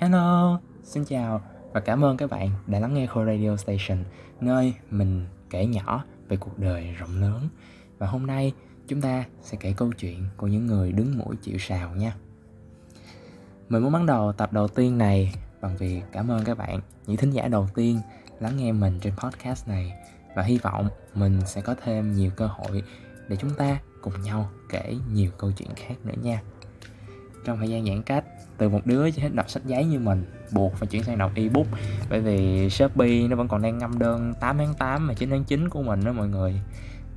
[0.00, 1.40] Hello, xin chào
[1.72, 4.04] và cảm ơn các bạn đã lắng nghe Khôi Radio Station
[4.40, 7.48] nơi mình kể nhỏ về cuộc đời rộng lớn.
[7.98, 8.52] Và hôm nay
[8.88, 12.14] chúng ta sẽ kể câu chuyện của những người đứng mũi chịu sào nha.
[13.68, 17.16] Mình muốn bắt đầu tập đầu tiên này bằng việc cảm ơn các bạn, những
[17.16, 18.00] thính giả đầu tiên
[18.40, 19.92] lắng nghe mình trên podcast này.
[20.34, 22.82] Và hy vọng mình sẽ có thêm nhiều cơ hội
[23.28, 26.42] để chúng ta cùng nhau kể nhiều câu chuyện khác nữa nha
[27.44, 28.24] trong thời gian giãn cách,
[28.58, 31.32] từ một đứa chỉ thích đọc sách giấy như mình, buộc phải chuyển sang đọc
[31.34, 31.66] ebook.
[32.10, 35.44] Bởi vì Shopee nó vẫn còn đang ngâm đơn 8 tháng 8 và 9 tháng
[35.44, 36.60] 9 của mình đó mọi người.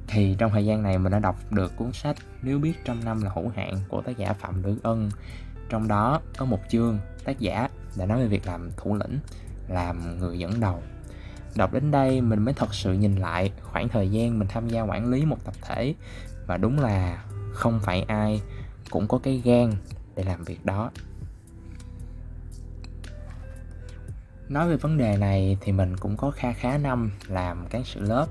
[0.08, 3.22] Thì trong thời gian này mình đã đọc được cuốn sách Nếu biết trăm năm
[3.22, 5.10] là hữu hạn của tác giả Phạm Lữ Ân.
[5.70, 9.20] Trong đó có một chương tác giả đã nói về việc làm thủ lĩnh,
[9.68, 10.82] làm người dẫn đầu.
[11.56, 14.82] Đọc đến đây mình mới thật sự nhìn lại khoảng thời gian mình tham gia
[14.82, 15.94] quản lý một tập thể.
[16.48, 18.42] Và đúng là không phải ai
[18.90, 19.72] cũng có cái gan
[20.16, 20.92] để làm việc đó.
[24.50, 28.00] Nói về vấn đề này thì mình cũng có kha khá năm làm cán sự
[28.00, 28.28] lớp.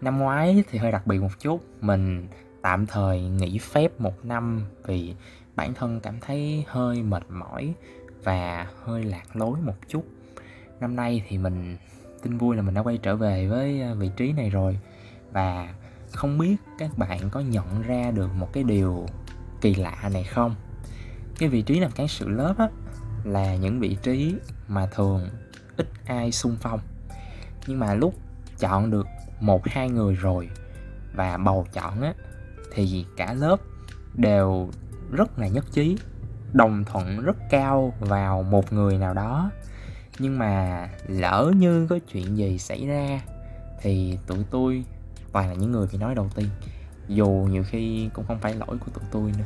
[0.00, 2.28] Năm ngoái thì hơi đặc biệt một chút, mình
[2.62, 5.14] tạm thời nghỉ phép một năm vì
[5.56, 7.74] bản thân cảm thấy hơi mệt mỏi
[8.24, 10.04] và hơi lạc lối một chút.
[10.80, 11.76] Năm nay thì mình
[12.22, 14.78] tin vui là mình đã quay trở về với ờ, vị trí này rồi
[15.32, 15.74] và
[16.12, 19.06] không biết các bạn có nhận ra được một cái điều
[19.60, 20.54] kỳ lạ này không?
[21.38, 22.68] Cái vị trí làm cán sự lớp á,
[23.24, 24.34] là những vị trí
[24.68, 25.28] mà thường
[25.76, 26.80] ít ai xung phong.
[27.66, 28.14] Nhưng mà lúc
[28.58, 29.06] chọn được
[29.40, 30.50] một, hai người rồi
[31.14, 32.14] và bầu chọn á,
[32.74, 33.56] thì cả lớp
[34.14, 34.70] đều
[35.10, 35.96] rất là nhất trí,
[36.52, 39.50] đồng thuận rất cao vào một người nào đó.
[40.18, 43.20] Nhưng mà lỡ như có chuyện gì xảy ra,
[43.80, 44.84] thì tụi tôi
[45.32, 46.48] toàn là những người bị nói đầu tiên.
[47.08, 49.44] Dù nhiều khi cũng không phải lỗi của tụi tôi nữa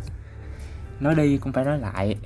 [1.01, 2.17] nói đi cũng phải nói lại,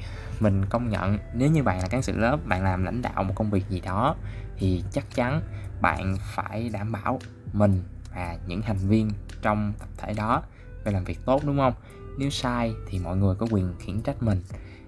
[0.40, 3.34] mình công nhận, nếu như bạn là cán sự lớp, bạn làm lãnh đạo một
[3.36, 4.16] công việc gì đó,
[4.58, 5.42] thì chắc chắn
[5.80, 7.18] bạn phải đảm bảo
[7.52, 7.82] mình
[8.14, 9.10] và những thành viên
[9.42, 10.42] trong tập thể đó
[10.84, 11.74] phải làm việc tốt, đúng không?
[12.18, 14.40] Nếu sai thì mọi người có quyền khiển trách mình.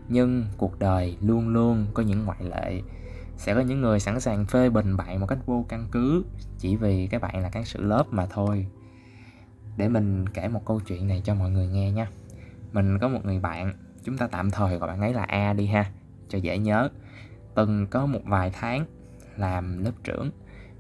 [0.09, 2.83] Nhưng cuộc đời luôn luôn có những ngoại lệ.
[3.37, 6.25] Sẽ có những người sẵn sàng phê bình bạn một cách vô căn cứ
[6.59, 8.67] chỉ vì các bạn là cán sự lớp mà thôi.
[9.77, 12.07] Để mình kể một câu chuyện này cho mọi người nghe nhé
[12.73, 13.73] mình có một người bạn
[14.05, 15.87] chúng ta tạm thời gọi bạn ấy là a đi ha
[16.29, 16.89] cho dễ nhớ.
[17.55, 18.85] Từng có một vài tháng
[19.37, 20.31] làm lớp trưởng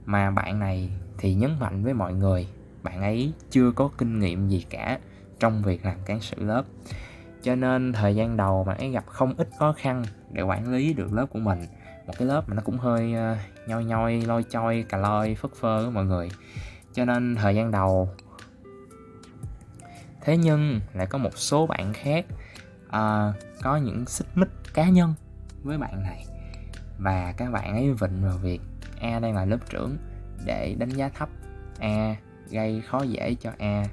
[0.04, 2.46] mà bạn này thì nhấn mạnh với mọi người
[2.82, 4.98] bạn ấy chưa có kinh nghiệm gì cả
[5.40, 6.64] trong việc làm cán sự lớp.
[7.42, 10.92] Cho nên thời gian đầu bạn ấy gặp không ít khó khăn để quản lý
[10.92, 11.60] được lớp của mình.
[12.06, 15.50] Một cái lớp mà nó cũng hơi uh, nhoi nhoi lôi choi cà loi phất
[15.60, 16.28] phơ với mọi người.
[16.92, 18.08] Cho nên thời gian đầu
[20.24, 22.26] thế nhưng lại có một số bạn khác
[22.86, 25.14] uh, có những xích mích cá nhân
[25.62, 26.26] với bạn này.
[26.98, 28.60] Và các bạn ấy vịnh vào việc
[29.00, 29.96] a đang là lớp trưởng
[30.44, 31.28] để đánh giá thấp.
[31.78, 32.16] A
[32.50, 33.84] gây khó dễ cho a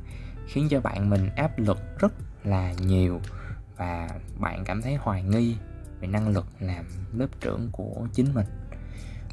[0.48, 2.14] khiến cho bạn mình áp lực rất
[2.44, 3.22] là nhiều.
[3.78, 5.56] Và bạn cảm thấy hoài nghi
[6.00, 8.46] về năng lực làm lớp trưởng của chính mình.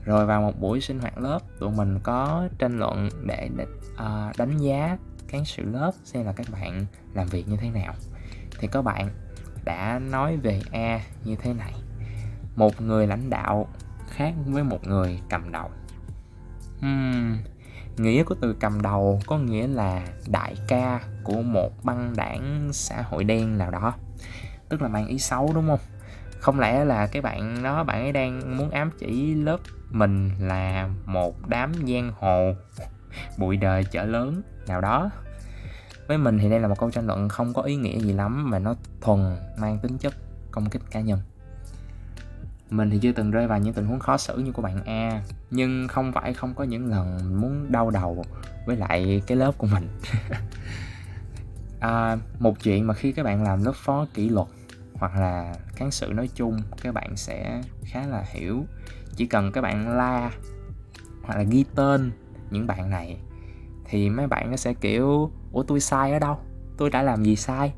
[0.04, 3.96] Rồi vào một buổi sinh hoạt lớp tụi mình có tranh luận để, để uh,
[3.96, 4.96] ờ, đánh giá
[5.28, 7.94] cán sự lớp xem là các bạn làm việc như thế nào.
[8.58, 9.08] Thì có bạn
[9.64, 11.74] đã nói về a như thế này.
[12.56, 13.68] Một người lãnh đạo
[14.08, 15.70] khác với một người cầm đầu.
[16.80, 17.38] Hmm,
[17.96, 23.02] nghĩa của từ cầm đầu có nghĩa là đại ca của một băng đảng xã
[23.02, 23.94] hội đen nào đó.
[24.68, 25.80] Tức là mang ý xấu đúng không?
[26.40, 29.58] Không lẽ là cái bạn đó bạn ấy đang muốn ám chỉ lớp
[29.90, 32.54] mình là một đám giang hồ?
[33.38, 34.42] Bụi đời chợ lớn.
[34.66, 35.10] Nào đó
[36.06, 38.50] với mình thì đây là một câu tranh luận không có ý nghĩa gì lắm
[38.50, 40.14] mà nó thuần mang tính chất
[40.50, 41.18] công kích cá nhân.
[42.70, 45.22] Mình thì chưa từng rơi vào những tình huống khó xử như của bạn A
[45.50, 48.24] nhưng không phải không có những lần muốn đau đầu
[48.66, 49.88] với lại cái lớp của mình.
[51.80, 54.46] À, một chuyện mà khi các bạn làm lớp phó kỷ luật
[54.94, 58.64] hoặc là cán sự nói chung các bạn sẽ khá là hiểu.
[59.16, 60.30] Chỉ cần các bạn la
[61.22, 62.12] hoặc là ghi tên
[62.50, 63.18] những bạn này
[63.84, 66.38] thì mấy bạn nó sẽ kiểu ủa tôi sai ở đâu?
[66.76, 67.72] Tôi đã làm gì sai?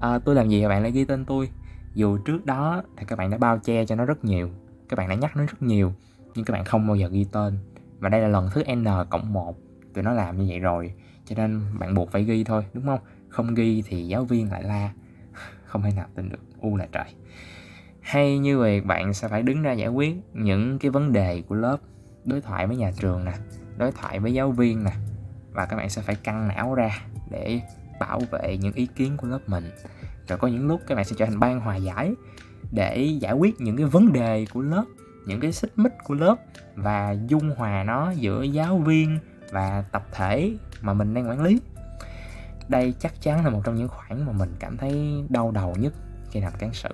[0.00, 1.50] À, tôi làm gì mà bạn lại ghi tên tôi
[1.94, 4.50] dù trước đó thì các bạn đã bao che cho nó rất nhiều
[4.88, 5.92] các bạn đã nhắc nó rất nhiều
[6.34, 7.58] nhưng các bạn không bao giờ ghi tên.
[7.98, 9.56] Và đây là lần thứ n cộng một
[9.94, 10.92] tụi nó làm như vậy rồi
[11.24, 13.00] cho nên bạn buộc phải ghi thôi đúng không?
[13.28, 14.92] Không ghi thì giáo viên lại la.
[15.64, 17.04] Không thể nào tin được u là trời.
[18.00, 21.54] Hay như vậy bạn sẽ phải đứng ra giải quyết những cái vấn đề của
[21.54, 21.76] lớp
[22.24, 23.32] đối thoại với nhà trường nè
[23.78, 24.92] đối thoại với giáo viên nè,
[25.52, 26.90] và các bạn sẽ phải căng não ra
[27.30, 27.60] để
[28.00, 29.70] bảo vệ những ý kiến của lớp mình.
[30.28, 32.14] Rồi có những lúc các bạn sẽ trở thành ban hòa giải
[32.72, 34.84] để giải quyết những cái vấn đề của lớp,
[35.26, 36.36] những cái xích mích của lớp,
[36.74, 39.18] và dung hòa nó giữa giáo viên
[39.50, 41.60] và tập thể mà mình đang quản lý.
[42.68, 45.92] Đây chắc chắn là một trong những khoản mà mình cảm thấy đau đầu nhất
[46.30, 46.88] khi làm cán sự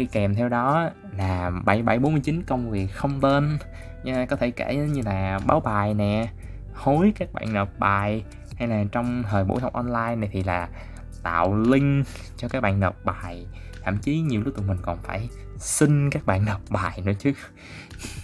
[0.00, 3.58] đi kèm theo đó là 7749 công việc không tên
[4.04, 6.28] nha, có thể kể như là báo bài nè,
[6.74, 8.24] hối các bạn nộp bài,
[8.56, 10.68] hay là trong thời buổi học online này thì là
[11.22, 12.06] tạo link
[12.36, 13.46] cho các bạn nộp bài.
[13.82, 17.32] Thậm chí nhiều lúc tụi mình còn phải xin các bạn nộp bài nữa chứ.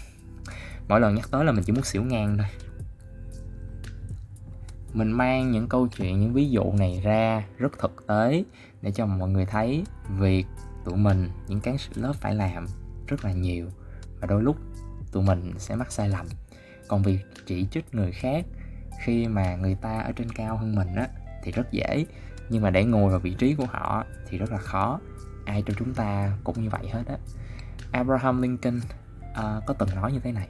[0.88, 2.46] Mỗi lần nhắc tới là mình chỉ muốn xỉu ngang thôi.
[4.93, 8.44] Mình mang những câu chuyện, những ví dụ này ra rất thực tế
[8.82, 9.84] để cho mọi người thấy
[10.19, 10.46] việc
[10.86, 12.66] tụi mình những cái sự lớp phải làm
[13.06, 13.66] rất là nhiều
[14.20, 14.56] và đôi lúc
[15.12, 16.26] tụi mình sẽ mắc sai lầm.
[16.88, 18.44] Còn việc chỉ trích người khác
[19.04, 21.08] khi mà người ta ở trên cao hơn mình á
[21.42, 22.06] thì rất dễ
[22.48, 25.00] nhưng mà để ngồi vào vị trí của họ thì rất là khó.
[25.44, 27.16] Ai trong chúng ta cũng như vậy hết á.
[27.92, 30.48] Abraham Lincoln uh, có từng nói như thế này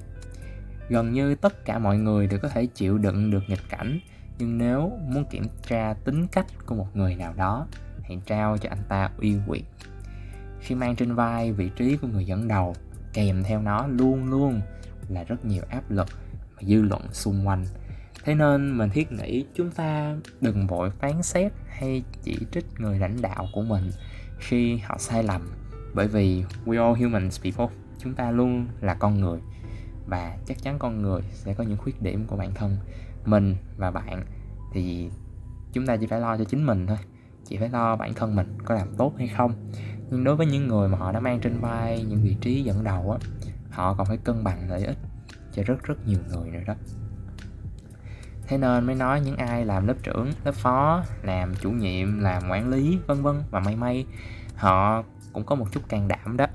[0.88, 4.00] gần như tất cả mọi người đều có thể chịu đựng được nghịch cảnh
[4.38, 7.66] nhưng nếu muốn kiểm tra tính cách của một người nào đó
[8.02, 9.64] hãy trao cho anh ta uy quyền
[10.60, 12.74] khi mang trên vai vị trí của người dẫn đầu,
[13.12, 14.60] kèm theo nó luôn luôn
[15.08, 16.06] là rất nhiều áp lực
[16.56, 17.64] và dư luận xung quanh.
[18.24, 22.98] Thế nên mình thiết nghĩ chúng ta đừng vội phán xét hay chỉ trích người
[22.98, 23.90] lãnh đạo của mình
[24.38, 25.48] khi họ sai lầm.
[25.94, 29.40] Bởi vì we all humans people, chúng ta luôn là con người
[30.06, 32.76] và chắc chắn con người sẽ có những khuyết điểm của bản thân,
[33.24, 34.24] mình và bạn.
[34.72, 35.10] Thì
[35.72, 36.98] chúng ta chỉ phải lo cho chính mình thôi,
[37.44, 39.70] chỉ phải lo bản thân mình có làm tốt hay không
[40.10, 42.84] nhưng đối với những người mà họ đã mang trên vai những vị trí dẫn
[42.84, 43.28] đầu á,
[43.70, 44.98] họ còn phải cân bằng lợi ích
[45.52, 46.74] cho rất rất nhiều người nữa đó.
[48.48, 52.42] Thế nên mới nói những ai làm lớp trưởng, lớp phó, làm chủ nhiệm, làm
[52.50, 54.06] quản lý, vân vân và may may,
[54.56, 56.46] họ cũng có một chút can đảm đó.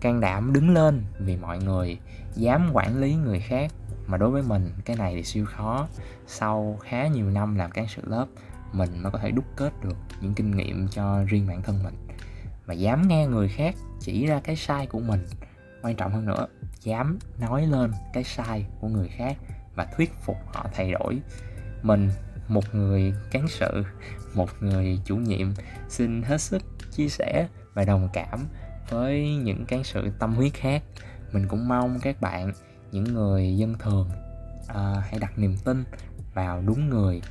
[0.00, 1.98] Can đảm đứng lên vì mọi người
[2.34, 3.72] dám quản lý người khác.
[4.06, 5.88] Mà đối với mình, cái này thì siêu khó.
[6.26, 8.26] Sau khá nhiều năm làm cán sự lớp,
[8.72, 11.94] mình mới có thể đúc kết được những kinh nghiệm cho riêng bản thân mình
[12.66, 15.26] mà dám nghe người khác chỉ ra cái sai của mình.
[15.82, 16.46] Quan trọng hơn nữa
[16.80, 19.36] dám nói lên cái sai của người khác
[19.74, 21.20] và thuyết phục họ thay đổi.
[21.82, 22.10] Mình
[22.48, 23.84] một người cán sự
[24.34, 25.54] một người chủ nhiệm
[25.88, 28.46] xin hết sức chia sẻ và đồng cảm
[28.88, 30.82] với những cán sự tâm huyết khác.
[31.32, 32.52] Mình cũng mong các bạn
[32.92, 34.10] những người dân thường
[34.62, 35.84] uh, hãy đặt niềm tin
[36.34, 37.22] vào đúng người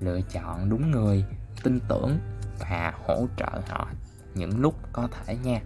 [0.00, 1.24] lựa chọn đúng người
[1.62, 2.18] tin tưởng
[2.58, 3.88] và hỗ trợ họ
[4.36, 5.60] những lúc có thể nha.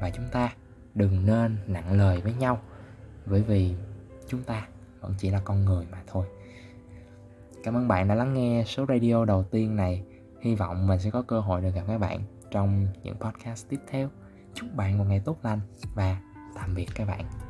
[0.00, 0.52] Và chúng ta
[0.94, 2.60] đừng nên nặng lời với nhau,
[3.26, 3.74] bởi vì
[4.28, 4.66] chúng ta
[5.00, 6.26] vẫn chỉ là con người mà thôi.
[7.64, 10.02] Cảm ơn bạn đã lắng nghe số radio đầu tiên này.
[10.40, 12.20] Hy vọng mình sẽ có cơ hội được gặp các bạn
[12.50, 14.08] trong những podcast tiếp theo.
[14.54, 15.60] Chúc bạn một ngày tốt lành
[15.94, 16.20] và
[16.54, 17.41] tạm biệt các bạn.